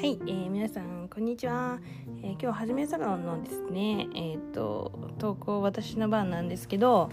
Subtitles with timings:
[0.00, 1.78] はい、えー、皆さんこんにちは、
[2.22, 7.10] えー、今日はじめサロンのですねえっ、ー、と投稿私の番なんですけど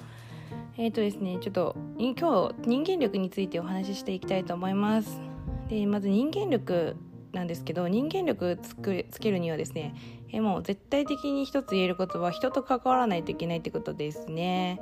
[0.78, 5.20] えっ、ー、とですねちょっと今日人間力についてお話ししていきたいと思います。
[5.68, 6.96] でまず人間力
[7.34, 9.94] なんですけど人間力つくつけるにはですね
[10.32, 14.80] えもう絶対的に一つ言えることは人と関わらないといけないってことですね。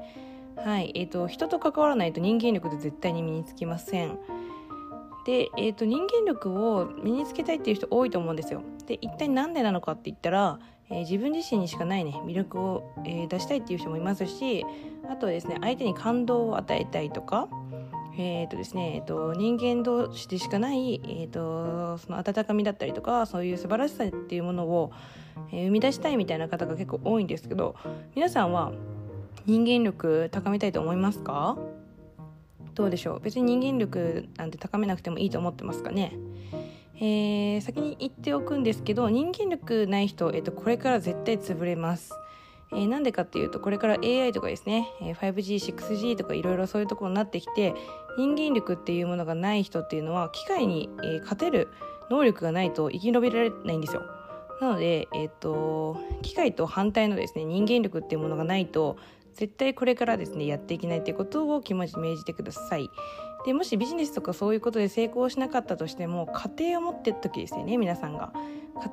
[0.58, 4.20] はいえっ、と人と関わらないと人間力って絶対に身につきません。
[5.26, 8.62] で、えーと、人間力を身につけたいっていう人多いと思うんですよ。
[8.86, 14.64] で一体何でなのかって言ったら、えー、自分自身にしかないね魅力を、えー、出したいっていう人もいますし
[15.10, 17.48] あとはですね相手に感動を与えたいとか
[18.18, 24.92] えーとですねえーと、人間同士でしかない、えーと、その温かみだったりとかそういう素晴らしさっていうものを、
[25.52, 27.76] えー、生み出したいみたいな方が結構多いんですけど
[28.16, 28.72] 皆さんは
[29.46, 31.58] 人間力高めたいと思いますか？
[32.76, 33.20] どうでしょう？
[33.22, 36.14] 別に人間力なんて高めなくてもいいと思ってますかね？
[36.98, 42.14] えー、先に言っておくんですけど人間力ない人、えーと、これから絶対潰れます。
[42.72, 47.74] えー、なんでかっていうとこれから AI とかですね 5G、6G とかいろいろそういうところになってきて
[48.18, 51.70] 人間力っていうものがない人っていうのは機械に、え、勝てる
[52.10, 54.04] 能力がないと生き延びられないんですよ。
[54.62, 58.98] なので、えーと機械と反対のですね人間力っていうものがないと
[59.36, 62.90] 絶対これからですねやっていけないっていうことを気持ち銘じてください。
[63.46, 66.26] でもしビジネスとかそういうことで成功しなかったとしても
[66.58, 68.34] 家庭を持ってる時ですよね皆さんが。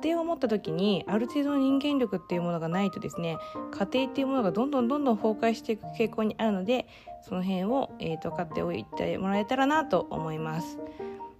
[0.01, 3.37] 家庭を持った時にある程度の人間力っていうものがないとですね
[3.71, 6.87] 家庭っていうものがどんどんどんどん崩壊していく傾向にあるので
[7.21, 10.77] その辺を、えーと、買っておいてもらえたらなと思います。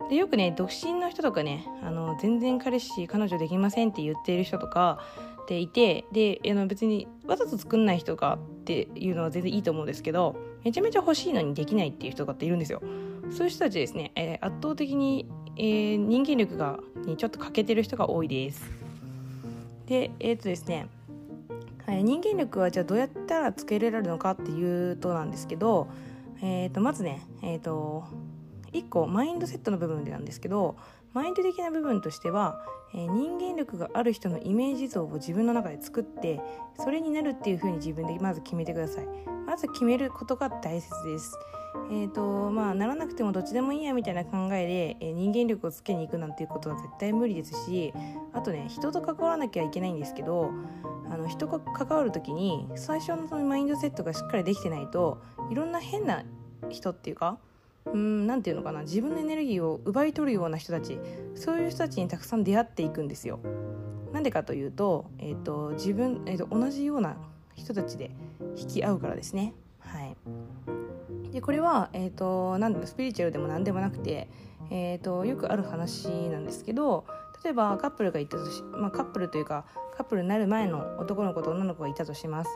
[0.10, 5.00] でよくね独身の人とかねあの全然彼氏彼女できませんって言っている人とか
[5.46, 12.82] ていてであの別にわざと作んない人がっていうのは全然いいと思うんですけどめちゃめちゃ欲しいのにできないっていう人がっているんですよ。
[13.32, 15.28] そういう人たちですね、えー、圧倒的に、
[15.58, 18.70] えー、人間力がにちょっと欠けてる人が多いです。
[19.88, 20.88] でえっ、とですね
[21.86, 25.88] はい、人間力はじゃあどうやったらつけられるのかっていうとなんですけど、
[26.42, 28.06] えー、とまずね、えー、と
[28.72, 30.78] 1個マインドセットの部分でなんですけど
[31.14, 32.60] マインド的な部分としては、
[32.94, 36.42] えー、人間力がある人のイメージ像を自分の中で作って
[36.78, 39.08] それになるっていう風に自分でまず決めてください。
[39.46, 41.38] まず決めることが大切です。
[41.92, 47.94] えーとまあ、ならなくてもどっちでもいいやみたいな考えで、えー、人間力をつけに行くなんていうことは絶対無理ですし
[48.32, 50.52] あとね人と関わらなきゃいけないんですけど
[51.10, 55.22] あの人が関わる時に最初のそのマインドセットがしっかりできてないと
[55.52, 56.24] いろんな変な
[56.70, 57.38] 人っていうか
[57.86, 61.00] うん何て言うのかな自分のエネルギーを奪い取るような人たち
[61.36, 63.40] そういう人たちにたくさん出会っていくんですよ。
[64.14, 67.18] なんでかというと,、えーと自分えーと、同じような
[67.56, 68.12] 人たちで
[68.56, 69.54] 引き合うからですね。
[69.80, 70.16] はい、
[71.32, 74.28] でこれは、えーと、なんスピリチュアルでも何でもなくて、
[74.72, 77.06] えーと、よくある話なんですけど
[77.44, 79.66] 例えばカップルがいたとし、まあ、カップルというか
[79.98, 82.50] カップルになる前の男の子と女の子がいたとします。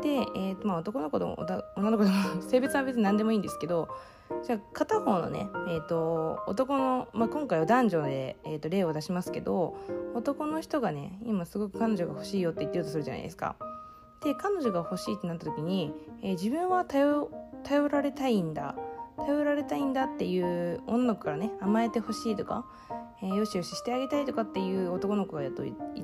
[0.00, 1.36] で、えーとまあ、男の子と
[1.76, 3.88] 女の子でも 性別は別に何でもいいんですけど
[4.42, 9.76] じゃあ片方のね、えーと、男の、まあ、今回は男女で、えーと、例を出しますけど
[10.14, 13.56] 男の人がね今すごく彼女が欲しいよって言ってるとするじゃないですか。
[14.24, 15.92] で彼女が欲しいってなった時に、
[16.22, 17.28] えー、自分は頼
[17.64, 18.76] 頼られたいんだ
[19.22, 22.66] 頼られたいんだっていう女の子からね甘えてほしいとか、
[23.22, 25.50] えー、よしよししてあげたいとかっていう男の子がい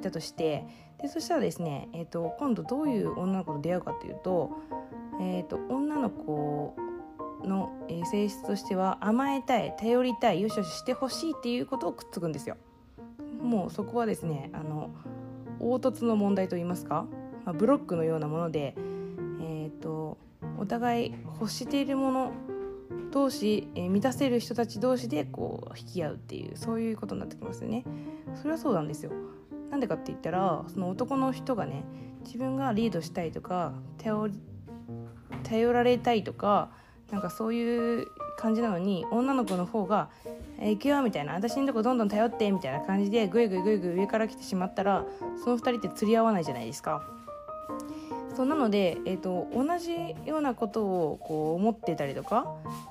[0.00, 0.66] たとして
[1.00, 4.50] でそしたらですね、えーと、今度どういう女の子と出会うかっていうと,、
[5.20, 6.76] えーと女の子
[7.44, 7.70] の
[8.10, 12.56] 性質としては甘えたい頼りたいよしよししてほしいっていうことをくっつくんですよ。
[13.42, 14.90] もうそこはですねあの
[15.60, 17.06] 凹凸の問題といいますか、
[17.44, 18.74] まあ、ブロックのようなもので、
[19.40, 20.18] えーと、
[20.58, 22.32] お互い欲しているもの
[23.10, 27.84] 同士、えー、満たせる人たち同士でこう引き合うっていうそういうことになってきますよね。
[28.34, 29.12] それはそうなんですよ。
[29.70, 31.84] なんでかって言ったらその男の人がね
[32.24, 33.72] 自分がリードしたいとか
[35.42, 36.70] 頼られたいとか
[37.10, 38.06] なんかそういう
[38.38, 40.10] 感じなのに女の子の方が
[40.60, 45.04] 「えー、行くよ」みたいな「私のとこどんどん頼って」みたいな感じでぐいぐいぐいぐい上から来てしまったら
[45.42, 47.17] その2人って釣り合わないじゃないですか。
[48.38, 52.46] そうなので、えーと、同じようなことをこう思ってたりとか、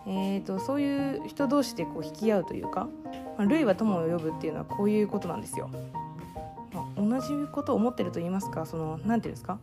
[0.05, 2.89] えーと、そういう人同士でこう引き合うというか
[3.39, 5.69] 「まあ、類は友を呼ぶ」っていうのはこういうことなんですよ。
[6.73, 9.57] まあ、同じことを思ってると言いますかその何て言うんですか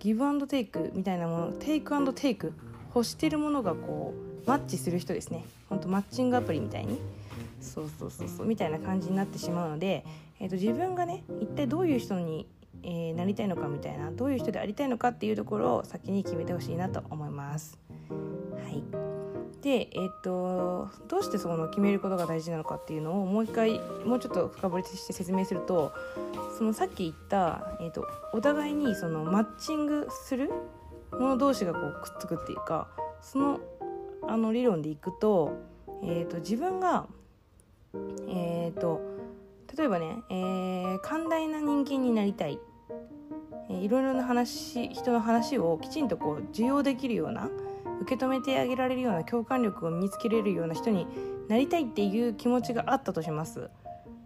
[0.00, 2.52] ギブアンドテイクみたいなものテイクアンドテイク
[2.94, 4.12] 欲してるものがこ
[4.44, 6.98] うマッチする人ですねほんとマッチングアプリみたいに
[7.62, 10.04] そうそうそうそうみたいな感じになってしまうので、
[10.40, 12.46] えーと、自分がね一体どういう人に、
[12.82, 17.78] えー、なりたいのかみたいなどういう人でありたいのかっていうところを先に決めてほしいなと思います。
[18.10, 18.82] はい
[19.62, 25.92] で、えーと、どうしてその決めることが大事なのかっていうのをもう一回もうちょっと深掘りして説明すると
[26.58, 30.50] そのさっき言った、えーと、お互いにそのマッチングする
[31.12, 32.88] もの同士がこうくっつくっていうか
[33.20, 33.60] その
[34.26, 35.52] あの理論でいくと,、
[36.02, 37.06] えーと、自分が、
[38.28, 39.00] えー、と
[39.76, 42.58] 例えばね、えー、寛大な人間になりたい、
[43.68, 47.48] いろいろな話人の話をきちんとこう受容できるような
[48.02, 51.06] 受け止めてあげられるような共感力を身につけれるような人に
[51.48, 53.70] なりたいっていう気持ちがあったとします。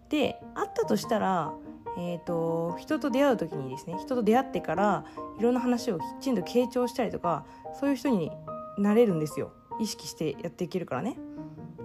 [0.08, 1.52] であったとしたら、
[1.98, 5.04] えーと、人と出会う時にですね人と出会ってから
[5.38, 7.44] いろんな話をきちんと傾聴したりとか
[7.78, 8.30] そういう人に
[8.78, 11.16] なれるんですよ意識してやっていけるからね。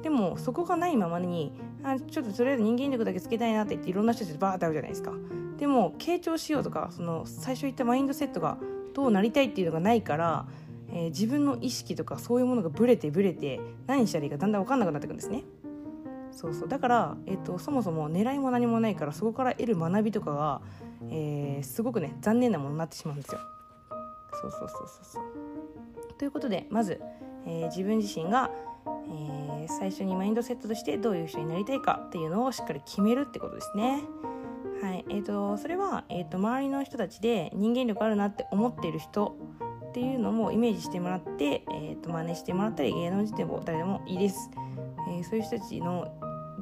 [0.03, 1.53] でもそこがないままに
[1.83, 5.11] あちょっととりあえず人間力だけつけたいなって言っていろんな人たちバーって会うじゃないですか
[5.61, 8.57] でも傾聴しようとかその最初言ったマインドセットが
[8.93, 10.45] どうなりたいっていうのがないから
[10.93, 15.43] えー、自分の意識とかそういうものがブレてブレて何したらいいかだんだん分かんなくなってくるんですね。
[16.31, 20.61] そうそうだから、えーと、そもそも狙いも何もないからそこから得る学びとかが、
[21.09, 23.41] えー、すごくね残念なものになってしまうんですよ。
[24.41, 25.23] そうそうそうそうそう
[26.17, 27.01] ということでまず、
[27.45, 28.49] えー、自分自身が、
[29.07, 34.03] えー、最初にマインドセットとしてどういう人になりたいかっていうのをしっかり決めるってことですね。
[35.11, 39.35] えーと、それは、えーと周りの人たちで人間力あるなって思っている人
[39.89, 44.49] っていうのもイメージしてもらって、えー、と真似してもらったり芸能人でも誰でもいいです、
[45.09, 46.07] えー、そういう人たちの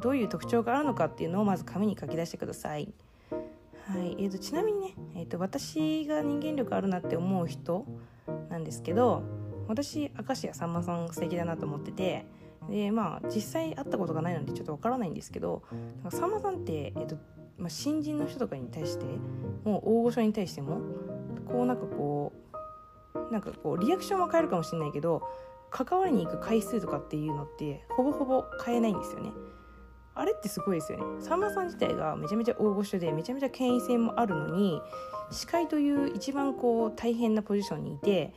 [0.01, 2.91] どういう特徴があるのかっていうのをまず紙に書き出してください。
[3.85, 7.85] はいえー、とちなみにね、えー、と私が人間力あるなって思う人
[8.49, 9.23] なんですけど
[9.67, 12.25] 私明石家さんまさん素敵だなと思ってて
[12.69, 15.63] でまあ実際会ったことがないのでちょっとわからないんですけど
[16.09, 17.17] さんまさんって、えーと
[17.59, 19.05] まあ、新人の人とかに対して
[19.65, 20.81] もう大御所に対しても
[21.45, 22.33] こうなんかこ
[23.13, 25.21] うなんかこうリアクションは変えるかもしれないけど
[25.71, 29.31] 関わりに行く回数とかっていうのってほぼほぼ変えないんですよね。
[30.15, 31.05] あれってすごいですよね。
[31.21, 34.81] さんまさん自体がめちゃめちゃ大御所でめちゃめちゃ権威性もあるのに
[35.31, 38.33] 司会という一番こう大変なポジションにいて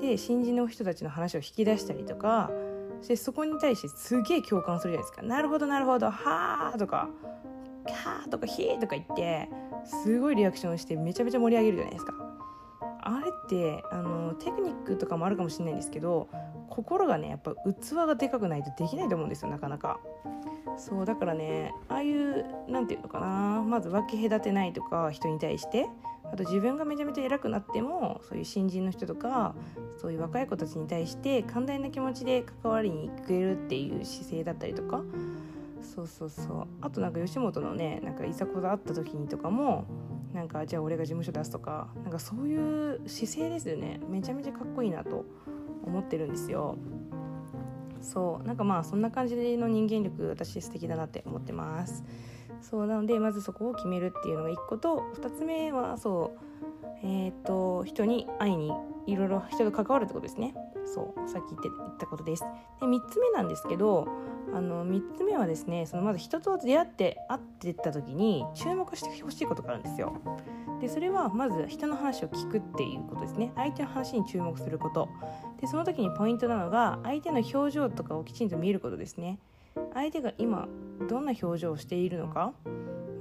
[0.00, 2.50] で新人の人たちの話を引き出したりとか
[3.08, 5.22] でそこに対してすげえ共感するじゃないですか。
[5.22, 7.08] なるほどなるほどはあとか
[7.92, 9.48] はあとかひーとか言って
[9.84, 12.14] すごいリアクションしてめちゃめちゃ盛り上げるじゃないですか。
[13.06, 16.28] あれってあのテクニックとかもあるかもしれないんですけど
[16.70, 20.00] 心がねやっぱ器がでかくないとできないと思うんですよなかなか。
[20.76, 25.86] そうだからねああいう何て言うのかなまず分け隔てないとか人に対して
[26.32, 29.54] あと自分がめちゃめちゃ偉くなってもそういう新人の人とか
[29.98, 35.02] そういう若い子たちに対して寛大な気持ちで関わりに行けるっていう姿勢だったりとか
[35.84, 36.66] そうそうそう。
[36.80, 39.84] あとなんか吉本のねなんかいざこざあった時にとかも
[40.32, 44.00] なんかじゃあ俺が事務所出すとかなんかそういう姿勢ですよね。
[44.08, 45.24] めちゃめちゃかっこいいなと
[45.84, 46.76] 思ってるんですよ。
[48.00, 48.46] そう。
[48.46, 52.04] なんかまあそんな感じの人間力私素敵だなって思ってます。
[52.60, 52.86] そう。
[52.86, 56.44] なのでまずそこを決めるっていうのが1個と2つ目はそう。
[57.02, 58.72] えっ、ー、と人に会いに
[59.06, 60.54] いろいろ人と関わるってことですね。
[60.86, 62.44] そうさっき言って言ったことです。
[62.80, 64.06] で3つ目なんですけど
[64.52, 70.16] あの3つ目はですねそのまず人と出会って会ってった時に注目してほしいことがあるんですよ。
[70.80, 73.52] でそれはまず人の話を聞くっていうことですね。
[73.56, 75.08] 相手の話に注目すること。
[75.60, 79.38] でその時にポイントなのが相手の表情とかをきちんと見ることですね。
[79.92, 80.68] 相手が今
[81.08, 82.52] どんな表情をしているのか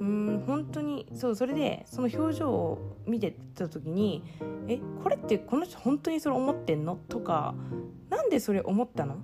[0.04, 4.22] うん本当にそうそれでその表情を見てた時に
[4.68, 7.56] 「えこれってこの人本当にそれ思ってんの?」とか
[8.12, 9.16] 「なんでそれ思ったの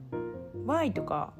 [0.65, 1.33] ?Why?」とか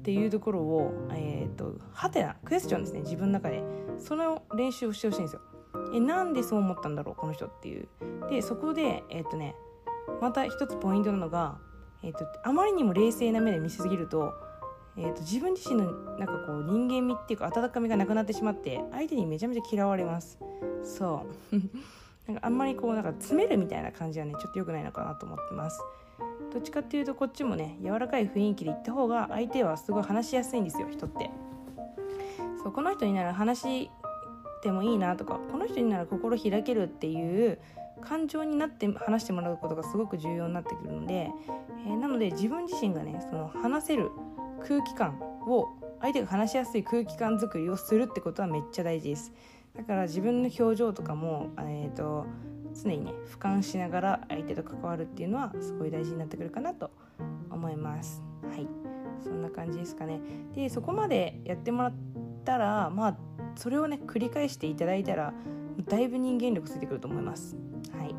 [0.00, 3.62] っていうところをえっ、ー、とはてなクエスチョンですね自分の中で
[3.98, 5.40] その練習をしてほしいんですよ。
[5.94, 7.88] えなんでそう思ったんだろうこの人っていう。
[8.28, 9.56] でそこでえっ、ー、とね
[10.20, 11.58] また一つポイントなのが、
[12.02, 14.34] えーと、あまりにも冷静な目で見せすぎると,、
[14.98, 20.38] えーと、自分自身のなんかこう人間味っていうか温かみがなくなってしまって相手にめちゃめちゃ嫌われます。
[20.82, 21.56] そう。
[22.26, 25.80] なんかあんまりこうなんか詰めるみたいな感じはねちょっと良くないのかなと思ってます。
[26.52, 31.30] どっちかっていうとこっちもね柔らかい雰囲気で言った方が相手はすごい話しやすいんですよ人って。
[32.62, 33.90] そうこの人になら話し
[34.62, 37.58] てもいいなとかこの人になら心開けるっていう
[38.00, 41.30] 感情になって話してもらうことがすごく重要になってくるので、
[41.86, 44.10] えー、なので自分自身がねその話せる
[44.66, 45.68] 空気感を
[46.00, 49.32] 相手が話しやすい空気感作りをするってことはめっちゃ大事です。
[49.76, 52.26] だから自分の表情とかも、えーと、
[52.74, 56.90] 常にね俯瞰しながら相手と関わるっていうのはすごい大事になってくるかなと
[57.50, 58.22] 思います。
[58.50, 58.66] はい。
[59.22, 60.20] そんな感じですかね。
[60.54, 61.94] でそこまでやってもらっ
[62.44, 63.16] たらまあ
[63.54, 65.32] それをね繰り返していただいたら
[65.88, 67.56] だいぶ人間力ついてくると思います。
[67.96, 68.14] はい。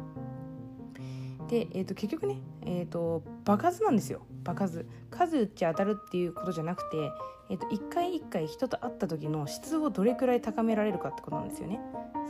[1.49, 4.21] で、えーと、結局ね、えーと、爆発なんですよ。
[4.47, 7.11] 場数数打ち当たるっていうことじゃなくて、
[7.49, 11.79] えー、と一回一回人と会った時の質をどれくらい高められるかってことなんですよね。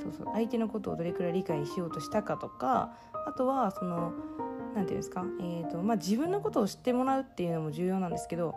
[0.01, 2.93] そうそう相手のことをどれくらい理解しようとしたかとか
[3.25, 4.13] あとはその
[4.75, 8.55] 何て言うんですか、えーとまあ、自分のことを知ってもらうっていうのも重要なんですけど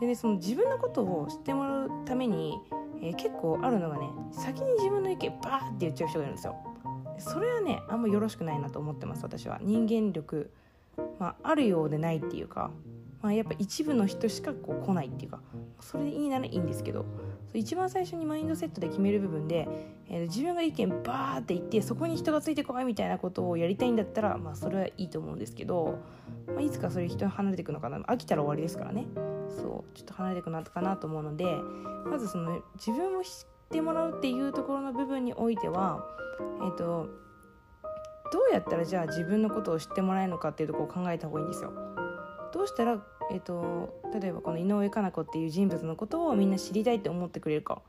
[0.00, 2.56] で、ね、その自分のことを知ってもらうために、
[3.02, 6.56] えー、結構あるのがね先に自分の意見バーって言っちゃう人がいるんですよ。
[7.18, 9.58] それはねあんまよろしくないなと思ってます私は。
[9.62, 10.50] 人間力、
[11.18, 12.70] まあ、あるようでないっていうか、
[13.26, 15.40] まあ、やっぱ一部の人しかこう来ないっていうか
[15.80, 17.04] それでいいならいいんですけど
[17.54, 19.66] 一番最初にマインドセットで決める部分で、
[20.08, 25.98] えー、自分が意見バーって言ってそこに人がついてこいみたいなことをやりたいんだったら、まあ、それはいいと思うんですけど、
[26.46, 29.06] まあ、いつかそれ人に離れていくのかな飽きたら終わりですからね
[29.48, 31.46] そうちょっと離れていくなかなと思うので
[32.08, 33.30] まずその自分を知っ
[33.70, 36.06] てもらうっていうところの部分においては
[36.62, 37.08] えっ、ー、と
[38.32, 41.72] どうやったらじゃあ自分のことを知ってもらえるのかっていうところを考えた方がいいんですよ。
[42.52, 42.98] どうしたら
[43.30, 47.82] えーと、例えばこの井上佳菜子っていう人物のことをみんな知りたいって思ってくれるか。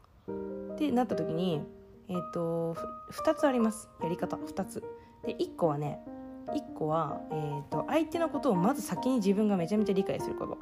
[0.74, 1.62] ってなった時に、
[2.10, 2.76] えーと、
[3.12, 3.90] 2つあります。
[4.02, 4.84] やり方2つ。
[5.26, 6.00] で1個はね
[6.48, 10.58] 1個は、えーと、相手のことをまず先に自分がめちゃめちゃ理解すること。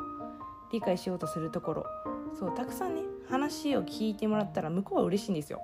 [0.72, 1.86] 理解しようとするところ。
[2.38, 5.62] そうたくさんね話を聞いてもらったら向こうは嬉しいんですよ。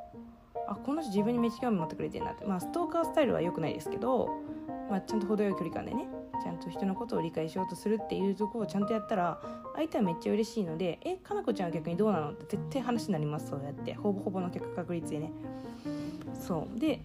[0.68, 2.46] あこの人自分にめっちゃ興味持ってくれてるなって。
[2.46, 4.30] まあストーカースタイルは良くないですけど、
[4.90, 6.08] まあ、ちゃんと程よい距離感でね。
[6.42, 9.40] ちゃんと人のことを理解しようとするっていうとこをちゃんとやったら
[9.76, 13.94] 相手はめっちゃ嬉しいので「えかなこちゃんは逆にどうなの?」って絶対話になりますそうやって。
[13.94, 15.32] ほぼほぼの結果確率でね。
[16.34, 16.80] そう。
[16.80, 17.02] で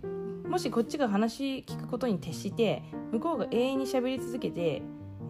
[0.48, 4.82] もしこっちが話聞くことに徹して向こうが永遠に喋り続けて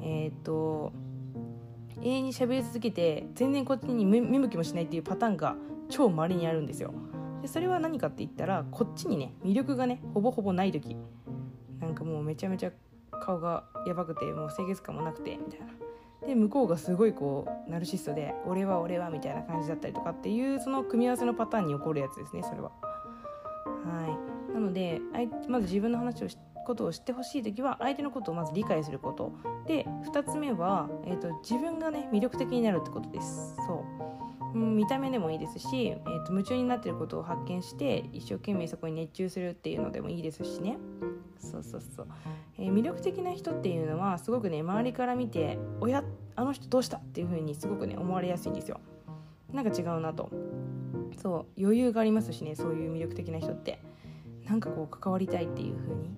[0.03, 0.93] えー、っと
[2.03, 5.57] 永遠に喋り続けて全然こっちに見向きもしないっていうパターンが
[5.89, 6.93] 超まれにあるんですよ。
[7.41, 10.97] でそれは何かって言ったらこっちにね魅力がねほぼほぼない時。
[11.81, 12.73] なんかもうめちゃめちゃ
[13.21, 15.67] 顔がやばくてもう清潔感もなくてみたいな。
[16.27, 22.71] で向こうがすごいこうナルシストで「俺は俺は」みたいな感じだったりとかっていうその組み合わせのパターンに起こるやつですねそれは。
[23.85, 24.19] は
[24.51, 24.53] い。
[24.53, 25.01] なので
[25.49, 26.29] まず自分の話を
[26.67, 29.33] ことを知ってほしい時は相手のことをまず理解すること。
[29.67, 33.57] で2つ目は、えーと、自分がね魅力的になるってことです。
[33.67, 33.85] そ
[34.53, 40.77] う、う、見た目でもいいですし、えーと夢中になってることを発見して一生懸命そこに熱中するっていうのでもいいですしね。
[41.39, 42.09] そうそうそう、
[42.59, 48.81] えー、魅力的な人っていうのはすごくね周りから見て「おやあの人どうした?」っていう風にすごくね思われやすいんですよ。
[49.53, 50.31] なんか違うなと。
[51.17, 53.81] そう余裕がありますしねそういう魅力的な人って。
[54.49, 56.17] なんかこう関わりたいっていう風に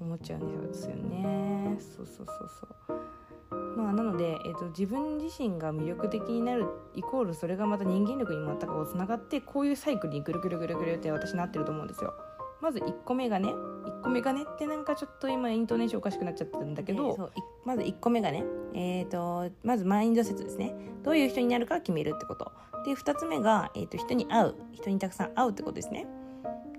[0.00, 1.76] 思っちゃうんですよね。
[1.80, 3.76] そうそうそうそう。
[3.76, 12.14] まあなので、えーと、自分自身が魅力的になるイコールそれがまた人間力に全くつながってこういうサイクルにぐるぐるぐるぐるって私なってると思うんですよ。
[12.60, 13.52] まず1個目がね
[13.84, 20.74] 1個目がねってなんかちょっと今イントネーションおかしくなっちゃったんだけど、えー、まず1個目がね、えーと、まずマインド説ですね。
[21.02, 22.52] どういう人になるか決めるってこと。
[22.84, 24.54] で2つ目が、えーと、人に会う。
[24.72, 26.06] 人にたくさん会うってことですね。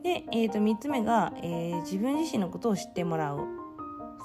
[0.04, 3.40] で、えー、と3つ目が、えー、自分自身のことを知ってもらう。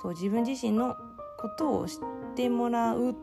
[0.02, 0.96] そう自分自身の
[1.38, 1.99] ことを知っ
[2.37, 3.14] てもらうっ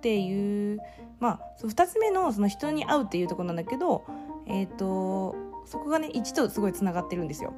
[0.00, 0.78] ていう
[1.20, 4.04] まあそう2つ目のその人に会うっていうところなんだけど
[4.46, 5.34] えっ、ー、と
[5.66, 7.52] そこがね1とすごいつながってるんですよ。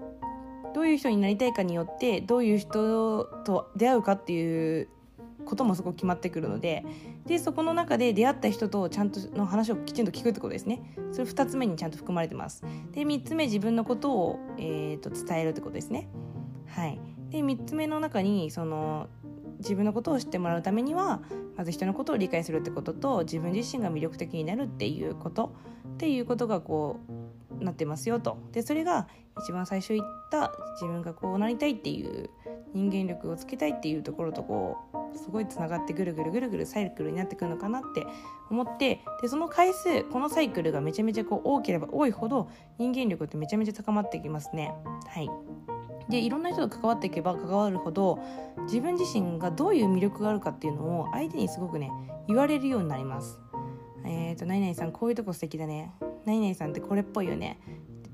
[0.74, 4.88] どういう人になりたいかによってどういう人と出会うかっていう
[5.44, 6.84] こともすごく決まってくるので
[7.26, 10.94] でそこの中で出会った人とちゃんとの話をきちんと聞くってことですね。
[11.12, 12.62] それ2つ目にちゃんと含まれてます。
[12.92, 16.08] で3つ目自分のことを、えーと、伝えるってことですね。
[16.66, 17.00] はい。
[17.30, 19.08] で3つ目の中にその
[19.58, 21.20] 自分のことを知ってもらうためには
[21.56, 25.52] まず人のことを理解するってことと自分自身が魅力的になるっていうこと。
[25.94, 27.19] っていうことがこう
[27.60, 32.30] なってますよとでそれが一番最初言った自分がこうなりたいっていう
[32.74, 34.76] 人間力をつけたいっていうところとこ
[35.14, 38.06] うすごいつながってぐるぐるぐるぐるサイクルになってくるのかなって
[38.50, 42.48] 思ってでその回数このサイクルがめちゃめちゃこう多ければ多いほど
[42.78, 44.72] 人間力ってめちゃめちゃ高まってきますね。
[45.08, 45.30] はい
[46.08, 48.18] でいろんな人と関わっていけば関わるほど
[48.62, 51.90] 自分自身がどういう魅力があるかっていうのを相手にすごくね
[52.26, 53.38] 言われるようになります。
[54.04, 55.92] えっ、ー、と何々さんこういうとこ素敵だね
[56.24, 57.58] 何々さんってこれっぽいよね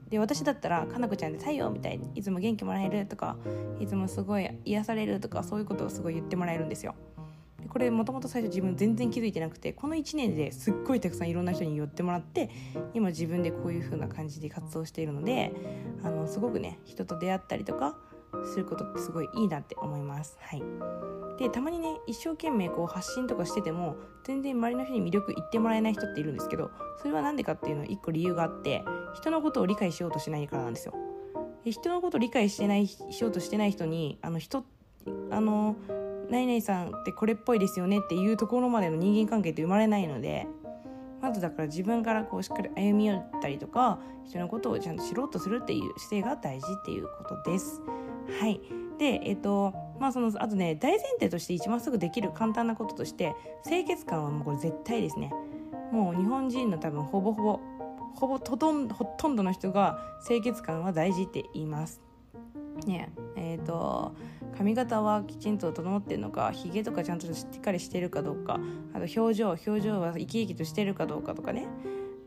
[0.09, 3.37] で私だったら「かなこちゃんで太陽」みたいにいつも元気もらえるとか
[3.81, 6.95] いつもすごい癒されるとかそういうことをすごい言ってもらえるんですよ。
[7.61, 12.51] でこれもともと最初自分全然気づいてなくてこの1年ですっごいたくさんいろんな人に言ってもらって
[12.95, 15.53] 今自分でこういう風な感じで活動しているので
[16.05, 17.99] あのすごくね人と出会ったりとか
[18.45, 20.39] することってすごいいいなって思います。
[20.41, 20.63] はい、
[21.39, 30.95] でたまにね一生懸命こう発信とかしてても全然周りの人に魅力言ってもらえない人っているんですけどそれは何でかっていうのは一個理由があって人のことを理解しようとしないからなんですよ。
[31.65, 34.65] で人のことを理解してないしようとしてない人にあの人
[35.31, 35.77] あの
[36.31, 40.47] 何々さんってこれっぽいですよねっていうところまでの人間関係って生まれないので
[41.21, 47.81] まずだから自分からこうしっかり歩み寄ったりとか人のことをちゃんと知ろうとするっていう姿勢が大事っていうことです。
[48.41, 48.61] はい。
[48.99, 55.33] でえっ、とまあそのあとね大前提として一番すぐできる簡単なこととして清潔感はもうこれ絶対ですね。
[55.93, 57.61] もう日本人の多分ほぼほぼ
[58.15, 62.01] ほぼほとんほとんどの人が清潔感は大事って言います。
[62.87, 64.15] ねえーと、
[64.57, 68.61] 髪型はきちんと整ってるのかひげとかちゃんとしっかりしてるかどうか
[68.93, 71.67] あと表情表情は生き生きとしてるかどうかとかね。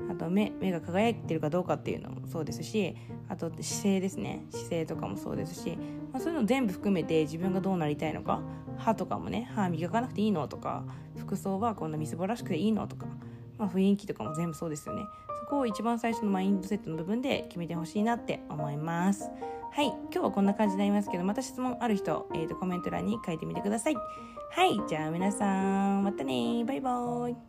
[0.09, 2.95] あと目目が輝いてるかどうかっていうのもそうですし
[3.27, 4.43] あと姿勢ですね。
[4.49, 5.77] 姿勢とかもそうですし、
[6.11, 8.41] まあ、そういうの全部含めて自分がどうなりたいのか
[8.77, 10.83] 歯とかもね歯磨かなくていいのとか
[11.15, 13.05] 服装はこんなみすぼらしくていいのとか、
[13.57, 15.03] まあ、雰囲気とかも全部そうですよね。
[15.41, 19.29] そこを一番最初のマインドセットの部分で決めてほしいなって思います。
[19.71, 19.87] はい。
[19.87, 23.95] 今日はこんな感じになりますけどまた質問ある人、えー、とコメント欄に書いてみてください。
[23.95, 24.79] はい。
[24.87, 27.48] じゃあ皆さんまたねバイバーイ。